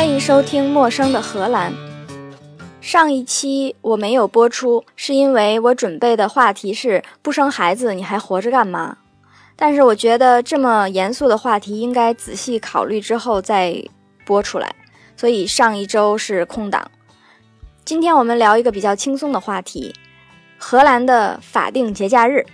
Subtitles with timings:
[0.00, 1.70] 欢迎收听《陌生的荷兰》。
[2.80, 8.96] 上一期我没有播出，是因为我准备的话题是“不生孩子你还活着干嘛”。
[9.56, 13.76] 但是我觉得这么严肃的话题应该仔细考虑之后再
[14.24, 14.74] 播出来，
[15.18, 16.90] 所以上一周是空档。
[17.84, 19.94] 今天我们聊一个比较轻松的话题：
[20.56, 22.46] 荷兰的法定节假日。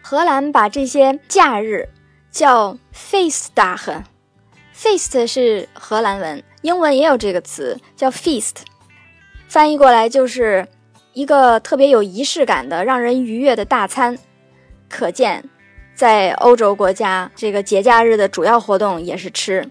[0.00, 1.90] 荷兰把这些假日
[2.30, 8.54] 叫 “feestdag”，“feest” 是荷兰文，英文也有这个词叫 feast，
[9.48, 10.66] 翻译过来就是
[11.12, 14.16] 一个特别有仪式感的、让人愉悦的大餐。
[14.88, 15.44] 可见，
[15.94, 19.68] 在欧洲国家，这个节假日的主要活动也是吃。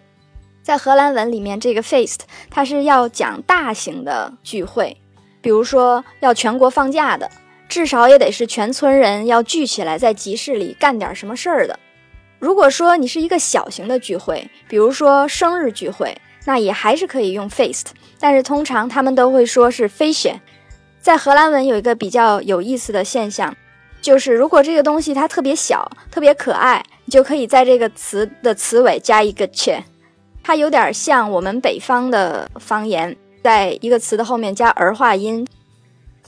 [0.61, 4.95] 在荷兰文里面，这个 feast 它是要讲大型的聚会，
[5.41, 7.29] 比如说要全国放假的，
[7.69, 11.79] 至少也得是全村人要聚起来在集市里干点什么事儿的。
[12.37, 17.85] 如果说你是一个小型的聚会，比如说生日聚会，那也还是可以用 feast，
[18.19, 20.33] 但是通常他们都会说是 fish。
[20.99, 23.55] 在荷兰文有一个比较有意思的现象，
[24.01, 29.81] 就是如果这个东西它特别小、特别可爱，你就可以在这个词的词尾加一个 che，
[30.43, 35.47] 它有点像我们北方的方言，在一个词的后面加儿化音。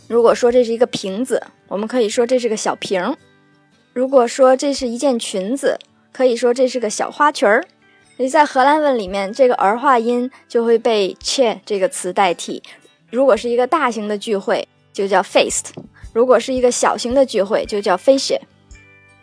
[0.08, 3.16] 如果说这是一个瓶子，我们可以说这是个小瓶儿；
[3.94, 5.80] 如果说这是一件裙子，
[6.12, 7.64] 可以说这是个小花裙儿，
[8.16, 12.62] 所以在荷兰文里面，这个儿化音就会被 che 这个词代替。
[13.10, 15.66] 如果是一个大型的聚会，就叫 feast；
[16.14, 18.40] 如果是一个小型的聚会，就叫 feestje。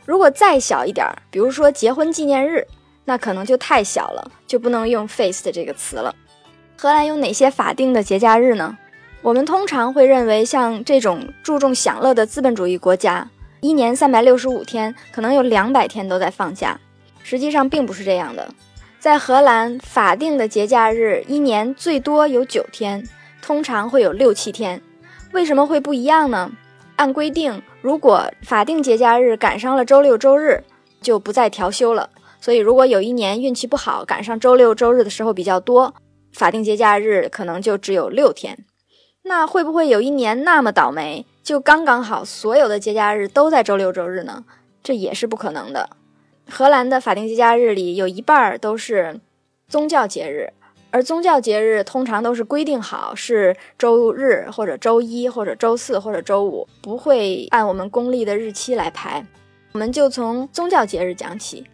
[0.05, 2.67] 如果再小一点儿，比如说结婚纪念日，
[3.05, 6.15] 那可能就太小了，就不能用 feast 这个词了。
[6.77, 8.77] 荷兰有哪些法定的节假日呢？
[9.23, 13.31] 我们通常会认为，像这种注重享乐的资本主义国家。
[13.61, 16.81] 一年三百六十五天，可能有两百天都在放假。
[17.23, 18.49] 实际上并不是这样的，
[19.01, 23.03] 在荷兰法定的节假日一年最多有九天，
[23.41, 24.83] 通常会有六七天。
[25.33, 26.53] 为什么会不一样呢？
[26.97, 30.63] 按规定，如果法定节假日赶上了周六周日，
[31.01, 32.11] 就不再调休了。
[32.43, 35.95] 所以，如果有一年运气不好，赶上周六周日的时候比较多，
[36.35, 38.67] 法定节假日可能就只有六天。
[39.23, 41.25] 那会不会有一年那么倒霉？
[41.43, 44.45] 就刚刚好，所有的节假日都在周六周日呢，
[44.83, 45.89] 这也是不可能的。
[46.51, 49.21] 荷兰的法定节假日里有一半都是
[49.69, 50.53] 宗教节日，
[50.91, 59.25] 而宗教节日通常都是规定好是周日或者周一或者周四或者周五，不会按我们公历的日期来排。
[59.73, 61.65] 我们就从宗教节日讲起，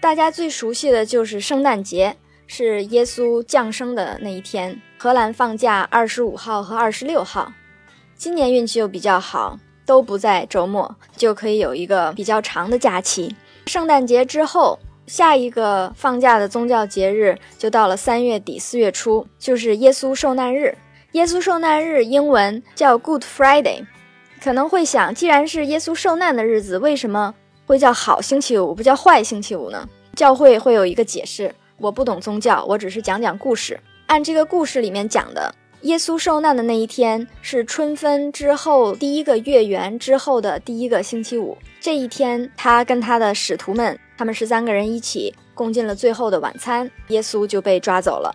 [0.00, 2.16] 大家最熟悉的就是圣诞节，
[2.46, 4.80] 是耶稣降生的那一天。
[4.96, 7.52] 荷兰放假二十五号和二十六号。
[8.16, 13.34] 今年运气又比较好，都不在周末，就可以有一个比较长的假期。
[13.66, 20.76] 圣诞节之后，下一个放假的宗教节日就到了三月底四月初，就是耶稣受难日。
[21.12, 23.84] 耶稣受难日英文叫 Good Friday。
[24.42, 27.34] 可能会想，既然是耶稣受难的日子，为什么
[27.66, 29.88] 会叫好星期五，不叫坏星期五呢？
[30.16, 31.54] 教会会有一个解释。
[31.78, 33.78] 我不懂宗教，我只是讲讲故事。
[34.06, 35.54] 按这个故事里面讲的。
[35.82, 41.58] 耶稣受难的那一天是春分之后第一个月圆之后的第一个星期五。
[41.80, 46.88] 这一天，他跟他的使徒们，他们十三个人一起共进了最后的晚餐。
[47.08, 48.32] 耶稣就被抓走了。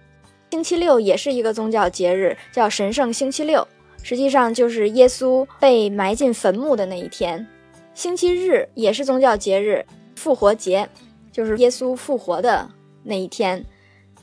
[0.51, 3.65] 星期六也是一个宗教节日，叫神圣星期六，
[4.03, 7.47] 实际上就是耶稣被埋进坟墓的那一天。
[7.93, 9.85] 星期日也是宗教节日，
[10.17, 10.89] 复活节，
[11.31, 12.69] 就是耶稣复活的
[13.03, 13.63] 那一天。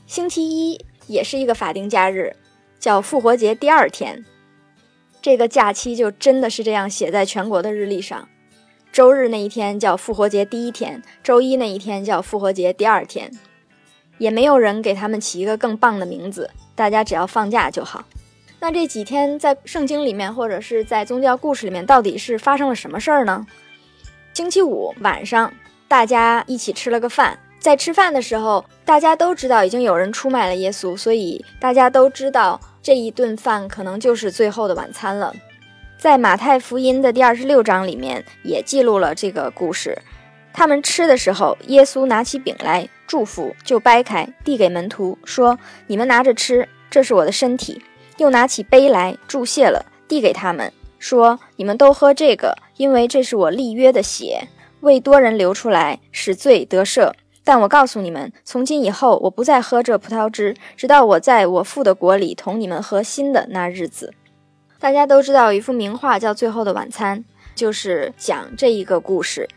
[0.06, 2.36] 星期一也是一个法定假日。
[2.84, 4.22] 叫复活节第二天，
[5.22, 8.28] 这个假期就真的是这样写在全国的日历上。
[8.92, 13.30] 周日那一天叫复活节第一天，周一那一天叫复活节第二天，
[14.18, 18.04] 也没有人给他们起一个更棒的名字，大家只要放假就好。
[18.60, 23.46] 那这几天在圣经里面或者是在宗教故事里面，到底是发生了什么事儿呢？
[24.34, 25.50] 星期五晚上，
[25.88, 27.38] 大家一起吃了个饭。
[27.64, 35.32] 在吃饭的时候，大家都知道已经有人出卖了耶稣，所以大家都知道这一顿饭可能就是最后的晚餐了。
[35.96, 39.96] 在马太福音的第二十六章里面也记录了这个故事。
[40.52, 45.58] 他们吃的时候，耶稣拿起饼来祝福，就掰开递给门徒，说
[45.88, 47.80] ：“你们拿着吃，这是我的身体。”
[48.18, 54.48] 又拿起杯来祝谢了，递给他们，说：“你们都喝这个，因为这是我立约的血，
[54.80, 57.10] 为多人流出来，使罪得赦。”
[57.44, 64.14] 但我告诉你们，从今以后，我不再喝这葡萄汁，直到我在我父的国里同你们喝新的那日子。
[64.80, 67.20] 大家都知道有一幅名画叫《最后的晚餐》，
[67.54, 69.48] 就是讲这一个故事，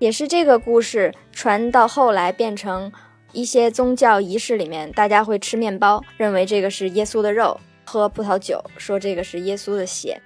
[0.00, 2.92] 也是这个故事传到后来变成
[3.32, 10.20] 一些宗教仪式里面，大家会吃面包，认为这个是耶稣的肉；喝葡萄酒，说这个是耶稣的血。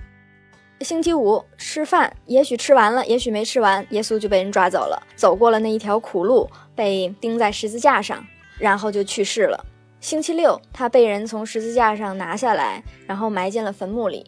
[0.80, 8.26] 星期五吃饭，也许吃完了，也许没吃完，耶稣就被人抓走了，走过了那一条苦路，被钉在十字架上，
[8.58, 9.64] 然后就去世了。
[10.00, 14.26] 星期六，他被人从十字架上拿下来，然后埋进了坟墓里。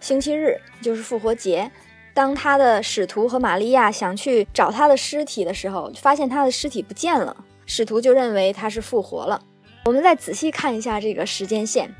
[0.00, 1.70] 星期日就是复活节，
[2.12, 7.44] 当他的使徒和玛利亚想去找他的尸体的时候，发现他的尸体不见了。
[7.66, 9.40] 使徒就认为他是复活了。
[9.84, 11.94] 我们再仔细看一下这个时间线：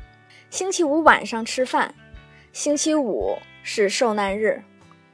[0.49, 1.95] 星期五晚上吃饭，
[2.51, 4.61] 星期五是受难日。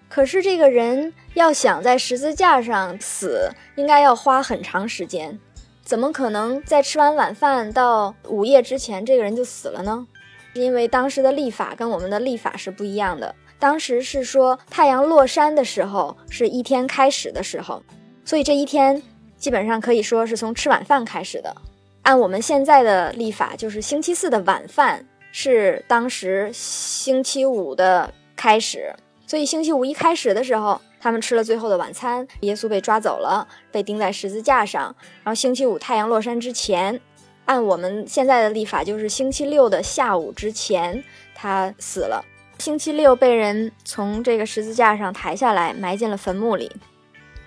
[0.09, 5.39] 可是这个人要想在十字架上死，应该要花很长时间。
[5.83, 10.05] 怎么可能在吃完晚饭到午夜之前，这个人就死了呢？
[10.53, 13.33] 因为当时的历法跟我们的历法是不一样的。
[13.59, 17.83] 当时是说太阳落山的时候是一天开始的时候，
[18.25, 19.01] 所以这一天
[19.37, 21.55] 基本上可以说是从吃晚饭开始的。
[22.03, 28.95] 按我们现在的历法，就是星期四的晚饭是当时星期五的开始，
[29.29, 30.81] 所以星期五一开始的时候。
[31.01, 34.93] 他们吃了最后的晚餐，耶稣被抓走了，被钉在十字架上。
[35.23, 36.99] 然后星期五太阳落山之前，
[37.45, 41.01] 按我们现在的历法，就是星期六的下午之前，
[41.33, 42.21] 他死了。
[42.57, 46.69] 星期六被人从这个十字架上抬下来，埋进了坟墓里。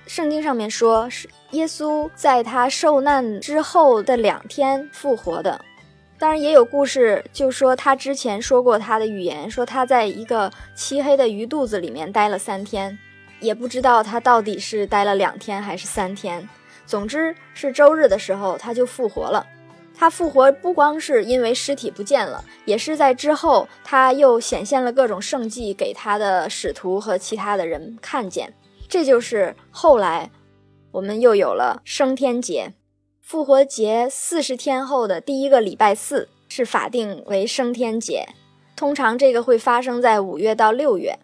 [0.07, 5.63] 圣经上面说是耶稣在他受难之后的两天复活的，
[6.23, 12.97] 当然也有故事就说他之前说过他的预言，说他在一个漆黑的鱼肚子里面待了三天。
[13.41, 16.49] 也不知道他到底是待了两天还是三天，
[16.87, 19.45] 总之是周日的时候他就复活了。
[19.99, 28.55] 他复活不光是因为尸体不见了，也是在之后他又显现了各种圣迹给他的使徒和其他的人看见。
[28.89, 30.31] 这就是后来
[30.93, 32.73] 我们又有了升天节，
[33.23, 38.29] 复活节四十天后的第一个礼拜四是法定为升天节，
[38.77, 41.19] 通常这个会发生在五月到六月。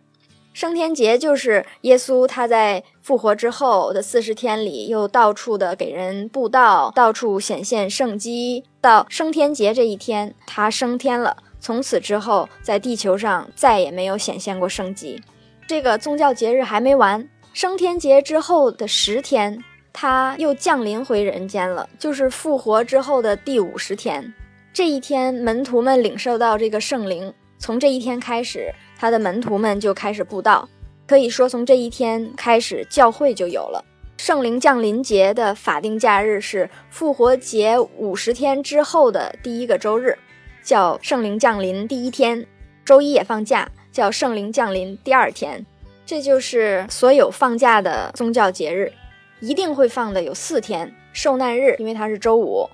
[0.55, 8.65] 升天节就是耶稣他在复活之后的四十天里，又到处的给人布道，到处显现圣迹。
[8.81, 11.37] 到升天节这一天，他升天了。
[11.61, 15.21] 从此之后，在地球上再也没有显现过圣迹。
[15.67, 19.63] 这个宗教节日还没完，升天节之后的十天，
[19.93, 24.33] 他又降临回人间了，就是复活之后的第五十天。
[24.73, 28.73] 这一天，门徒们领受到这个圣灵，从这一天开始。
[29.01, 30.69] 他的门徒们就开始布道，
[31.07, 33.85] 可以说从这一天开始，教会就有了
[34.17, 40.19] 圣灵降临节的法定假日是复活节五十天之后的第一个周日，
[40.65, 42.45] 叫圣灵降临第一天。
[42.85, 45.65] 周一也放假，叫圣灵降临第二天。
[46.05, 48.93] 这就是所有放假的宗教节日，
[49.41, 52.69] 一定会放的有四天：受难日，因为它是周五；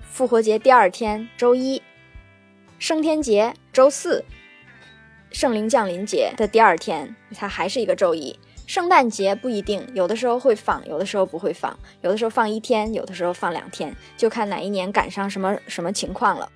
[0.00, 1.80] 复活节第二天，周一；
[2.78, 4.24] 升天节，周四。
[5.32, 8.38] 圣灵降临节的第二天，它还是一个周一。
[8.66, 16.50] 圣诞节不一定，有的时候会放，有的时候不会放，有的时候放一天，有的时候放两天，就看哪一年赶上什么什么情况了。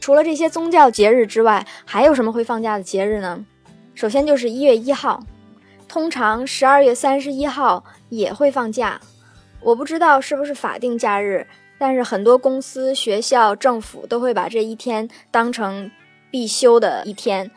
[0.00, 3.44] 除了这些宗教节日之外，还有什么会放假的节日呢？
[3.94, 5.24] 首先就是一月一号，
[5.92, 8.98] 通常十二月三十一号也会放假。
[9.60, 15.90] 我不知道是不是法定假日，但是很多公司、学校、政府都会把这一天当成
[16.30, 17.50] 必修的一天。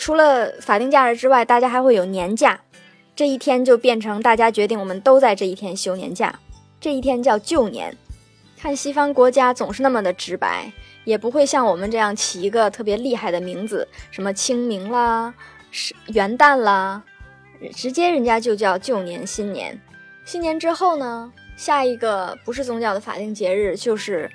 [0.00, 2.58] 除了法定假日之外，大家还会有年假，
[3.14, 6.40] 这一天就变成大家决定我们都在这一天休年假，
[6.80, 7.96] 这一天叫旧年。
[8.58, 10.72] 看西方国家总是那么的直白，
[11.04, 15.32] 也不会像我们这样起一个特别厉害的名字，什么清明啦、
[15.70, 17.00] 是元旦啦，
[17.74, 19.80] 直接人家就叫旧年、新年。
[20.24, 24.30] 新年之后呢，下一个不是宗教的法定节日就是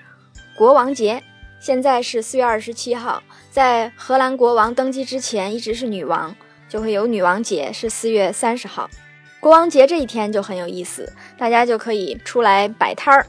[0.56, 1.22] 国王节。
[1.60, 6.36] 现在是四月二十七号，在荷兰国王登基之前，一直是女王，
[6.68, 8.90] 就会有女王节，是四月三十号。
[9.40, 13.28] 国王节这一天就很有意思，大家就可以出来摆摊儿，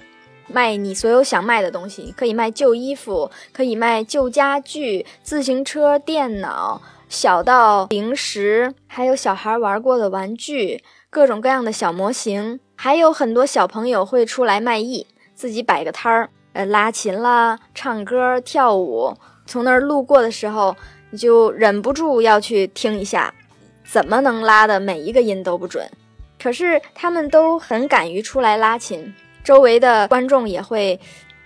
[0.49, 6.81] 卖你所有想卖的东西，可以卖旧衣服，可以卖旧家具、自行车、电脑，
[7.13, 16.31] 小到零食，还有小孩玩过的玩具，各种各样的小模型，还有很多小朋友会出来卖艺，自己摆个摊儿。
[16.55, 19.15] 呃，拉琴啦，唱歌、跳舞，
[19.45, 20.75] 从那儿路过的时候，
[21.11, 23.35] 你就忍不住要去听一下，
[23.85, 25.87] 怎么能拉的每一个音都不准？
[26.43, 29.13] 可是他们都很敢于出来拉琴，
[29.45, 30.99] 周围的观众也会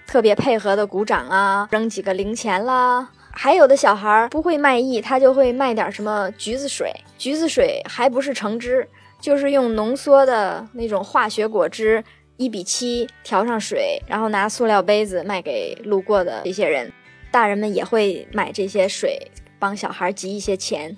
[0.07, 3.09] 特别配合的鼓掌啊，扔几个零钱啦。
[3.39, 8.89] 还有的小孩不会卖艺，他就会卖点什么橘子水，橘子水还不是橙汁，
[9.21, 12.03] 就是用浓缩的那种化学果汁。
[12.39, 16.93] 一比七调上水，然后拿塑料杯子卖给路过的这些人。
[17.31, 20.97] 大人们也会买这些水，帮小孩集一些钱。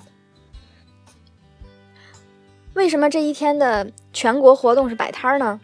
[2.75, 5.61] 为什么这一天的全国活动是摆摊呢？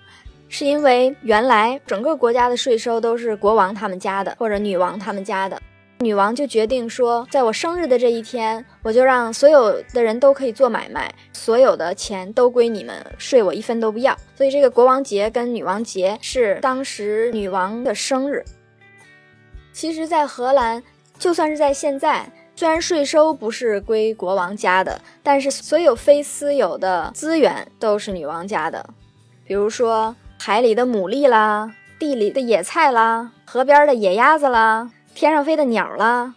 [0.48, 5.60] 是因为原来整个国家的税收都是国王他们家的，或者女王他们家的。
[6.00, 14.16] 女王就决定说，在我生日的这一天，我就让所有的人都可以做买卖，所有的钱都归你们，税我一分都不要。
[14.36, 18.44] 所以这个国王节跟女王节是当时女王的生日。
[19.72, 20.82] 其实，在荷兰，
[21.18, 28.84] 就算是在现在，虽然税收不是归国王家的，但是所有非私有的资源都是女王家的，
[29.46, 34.90] 比如说海里的牡蛎啦，地里的野菜啦，河边的野鸭子啦。
[35.14, 36.34] 天上飞的鸟啦，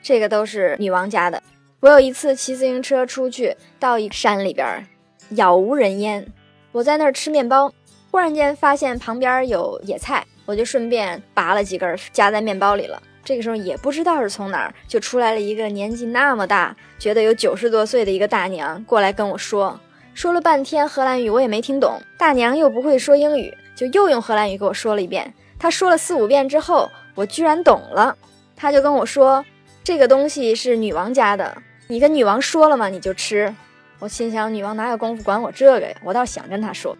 [0.00, 1.42] 这个都是女王家的。
[1.80, 4.86] 我有一次骑自行车出去，到一山里边，
[5.30, 6.24] 杳无人烟。
[6.70, 7.72] 我在那儿吃面包，
[8.12, 13.02] 忽然间发现旁边有野菜，我就顺便拔了几根夹在面包里了。
[13.24, 19.78] 这个时候也不知道是从哪儿就出来了一个年纪那么大，觉得有九十多岁的一个大娘过来跟我说，
[20.14, 25.34] 说了半天荷兰语我也没听懂，大娘又不会说英语，就又用荷兰语给我说了一遍。
[25.58, 26.88] 她说了四五遍之后。
[27.20, 28.16] 我居然懂了，
[28.56, 29.44] 他就跟我说，
[29.84, 31.54] 这个东西是女王家的，
[31.88, 32.88] 你跟女王说了吗？
[32.88, 33.54] 你就吃。
[33.98, 35.94] 我心想，女王哪有功夫管我这个呀？
[36.02, 36.96] 我倒想跟她说，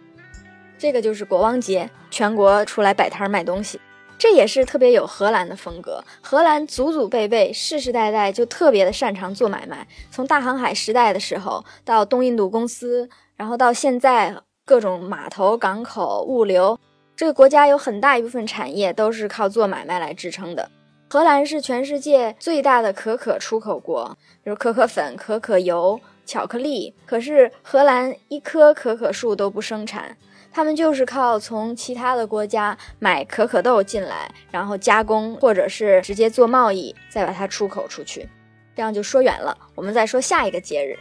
[0.77, 3.81] 这个就是国王节，全国出来摆摊卖东西，
[4.19, 6.05] 这也是特别有荷兰的风格。
[6.21, 14.37] 荷兰祖祖辈辈、世世代代就特别的擅长做买卖，从大航海时代的时候到东印度公司，然后到现在
[14.67, 16.79] 各种码头、港口、物流。
[17.21, 20.71] 这个国家有很大一部分产业都是靠做买卖来支撑的。
[21.11, 26.95] 荷兰是全世界最大的可可出口国，比如可可粉、可可油、巧克力。
[27.05, 30.17] 可是荷兰一棵可可树都不生产，
[30.50, 38.27] 他们就是靠从其他的国家买可可豆进来，然后加工，或者是直接做贸易，再把它出口出去。
[38.75, 40.99] 这样就说远了，我们再说下一个节日。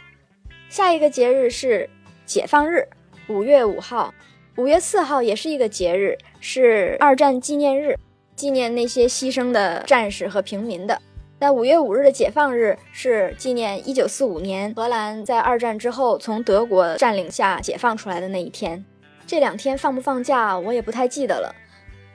[0.68, 1.88] 下一个节日是
[2.26, 2.86] 解放日，
[3.26, 4.12] 五月五号。
[4.56, 7.96] 五月四号也是一个节日，是二战纪念日，
[8.34, 11.00] 纪念那些牺牲的战士和平民的。
[11.38, 18.84] 那五月五日的解放日是纪念一九四五年荷兰在二战之后从德国占领下解放出来的那一天。
[19.26, 21.54] 这两天放不放假我也不太记得了，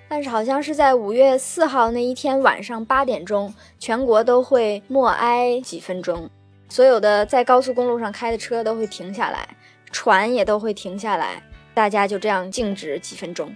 [0.07, 6.29] 但是好像是在五月四号那一天晚上八点钟，全国都会默哀几分钟，
[6.69, 9.47] 所有的在高速公路上开的车都会停下来，
[9.91, 11.41] 船也都会停下来。
[11.75, 13.53] 大家就这样静止几分钟，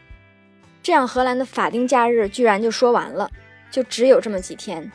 [0.83, 3.31] 这样荷兰的法定假日居然就说完了，
[3.71, 4.91] 就只有这么几天。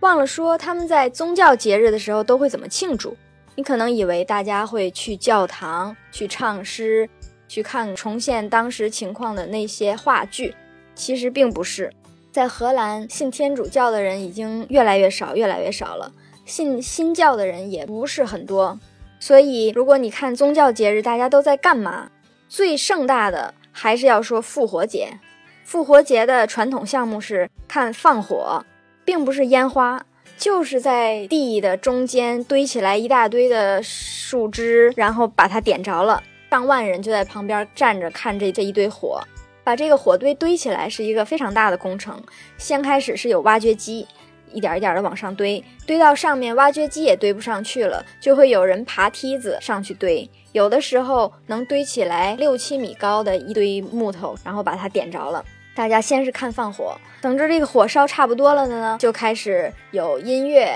[0.00, 3.16] 忘了说他们在宗教节日的时候都会怎么庆祝？
[3.56, 7.08] 你可能以为大家会去教堂去唱诗，
[7.48, 10.54] 去看重现当时情况的那些话剧，
[10.94, 11.92] 其实并不是。
[12.30, 16.12] 在荷兰，信天主教的人已经越来越少，越来越少了，
[16.44, 18.78] 信新教的人也不是很多。
[19.18, 22.10] 所以，如果你看宗教节日，大家都在干嘛？
[22.48, 25.18] 最盛大的还是要说复活节。
[25.64, 28.64] 复活节的传统项目是看放火，
[29.04, 30.04] 并不是烟花，
[30.38, 36.22] 就是在地的中间堆起来一大堆的树枝，然后把它点着了。
[36.50, 39.20] 上万人就在旁边站着看这这一堆火，
[39.64, 42.22] 把这个火堆堆起来是一个非常大的工程。
[42.56, 44.06] 先开始是有挖掘机。
[44.52, 50.30] 一点一点的往上堆，堆到上面，挖掘机也堆不上去了，就会有人爬梯子上去堆。
[50.56, 55.44] 有的时候能堆起来六七米高的一堆木头，然后把它点着了。
[55.74, 60.74] 大家先是看放火，等着这个火烧差不多了的呢，就开始有音乐、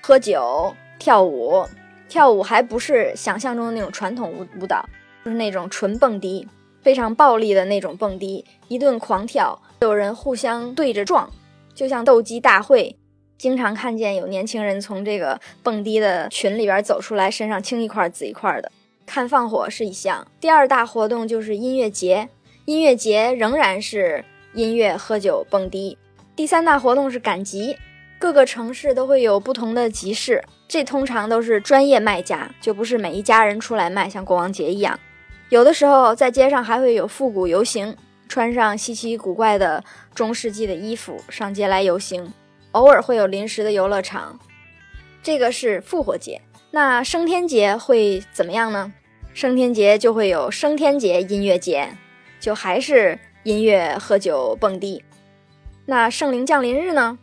[0.00, 1.62] 喝酒、跳舞。
[2.08, 4.82] 跳舞还不是想象中的那种传统舞舞蹈，
[5.22, 6.48] 就是那种纯蹦迪，
[6.80, 11.30] 非常暴力的那种蹦迪，一顿狂跳，有人互相对着撞，
[11.74, 12.96] 就像斗鸡大会。
[13.36, 18.72] 经常看见有年轻人从这个蹦迪的群里边走出来，身上青一块紫一块的。
[19.08, 22.28] 看放火是一项，第二大活动就是音乐节。
[22.66, 24.22] 音乐节仍然是
[24.52, 25.96] 音乐、喝酒、蹦迪。
[26.36, 27.78] 第三大活动是赶集，
[28.18, 35.00] 各个城市都会有不同的集市，这通常都是专业卖家，就不是每一家人出来卖，像国王节一样。
[35.48, 37.96] 有的时候在街上还会有复古游行，
[38.28, 39.82] 穿上稀奇古怪的
[40.14, 42.30] 中世纪的衣服上街来游行。
[42.72, 44.38] 偶尔会有临时的游乐场，
[45.22, 46.42] 这个是复活节。
[46.70, 48.92] 那升天节会怎么样呢？
[49.40, 51.90] 升天节就会有升天节音乐节，
[52.40, 55.04] 就还是音乐、喝酒、蹦迪。
[55.86, 57.20] 那圣灵降临日呢？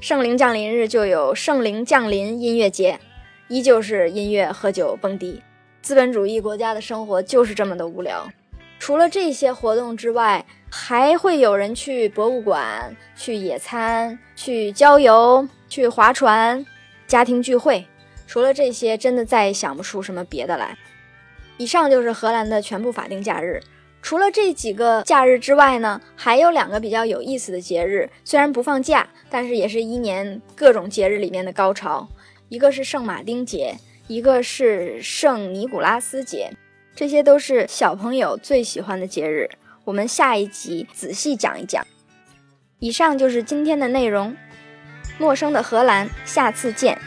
[0.00, 2.98] 圣灵降临日就有圣灵降临音乐节，
[3.46, 5.40] 依旧是音乐、喝酒、蹦迪。
[5.80, 8.28] 资本主义国家的生活就是这么的无聊。
[8.80, 16.66] 除了这些活动之外，还会有人去博物馆、去野餐、去郊游、去划船、
[17.06, 17.86] 家庭聚会。
[18.26, 20.76] 除了这些，真的再也想不出什么别的来。
[21.56, 23.60] 以上就是荷兰的全部法定假日。
[24.02, 32.06] 除了这几个假日之外呢，还有两个比较有意思的节日，虽然不放假，但是也是一年各种节日里面的高潮。
[32.50, 36.50] 一个是圣马丁节，一个是圣尼古拉斯节，
[36.94, 39.48] 这些都是小朋友最喜欢的节日。
[39.84, 41.86] 我们下一集仔细讲一讲。
[42.80, 44.36] 以上就是今天的内容。
[45.16, 46.98] 陌生的荷兰，下次见。